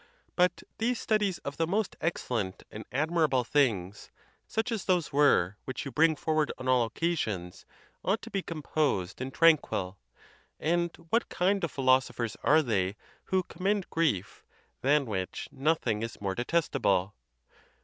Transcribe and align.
But 0.35 0.63
these 0.79 0.99
studies 0.99 1.37
of 1.45 1.57
the 1.57 1.67
most 1.67 1.95
excellent 2.01 2.63
and 2.71 2.85
admirable 2.91 3.43
things, 3.43 4.09
such 4.47 4.71
as 4.71 4.85
those 4.85 5.13
were 5.13 5.57
which 5.65 5.85
you 5.85 5.91
bring 5.91 6.15
forward 6.15 6.51
on 6.57 6.67
all 6.67 6.83
occasions, 6.85 7.67
ought 8.03 8.19
to 8.23 8.31
be 8.31 8.41
composed 8.41 9.21
and 9.21 9.31
tran 9.31 9.61
quil; 9.61 9.99
and 10.59 10.89
what 11.11 11.29
kind 11.29 11.63
of 11.63 11.69
philosophers 11.69 12.35
are 12.41 12.63
they 12.63 12.95
who 13.25 13.43
com 13.43 13.65
mend 13.65 13.91
grief, 13.91 14.43
than 14.81 15.05
which 15.05 15.47
nothing 15.51 16.01
is 16.01 16.19
more 16.19 16.33
detestable? 16.33 17.13